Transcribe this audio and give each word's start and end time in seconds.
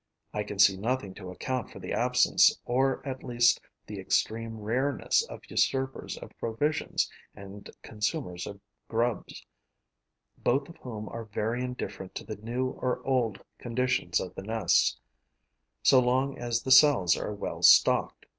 I 0.33 0.41
can 0.41 0.57
see 0.57 0.77
nothing 0.77 1.13
to 1.13 1.29
account 1.29 1.69
for 1.69 1.77
the 1.77 1.93
absence 1.93 2.57
or 2.65 3.07
at 3.07 3.23
least 3.23 3.61
the 3.85 3.99
extreme 3.99 4.57
rareness 4.59 5.21
of 5.25 5.41
usurpers 5.47 6.17
of 6.17 6.31
provisions 6.39 7.07
and 7.35 7.69
consumers 7.83 8.47
of 8.47 8.59
grubs, 8.87 9.45
both 10.39 10.67
of 10.69 10.77
whom 10.77 11.07
are 11.09 11.25
very 11.25 11.63
indifferent 11.63 12.15
to 12.15 12.23
the 12.23 12.37
new 12.37 12.69
or 12.69 13.05
old 13.05 13.43
conditions 13.59 14.19
of 14.19 14.33
the 14.33 14.41
nest, 14.41 14.99
so 15.83 15.99
long 15.99 16.35
as 16.35 16.63
the 16.63 16.71
cells 16.71 17.15
are 17.15 17.35
well 17.35 17.61
stocked. 17.61 18.25